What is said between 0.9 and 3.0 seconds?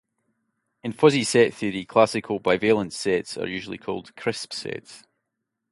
fuzzy set theory, classical bivalent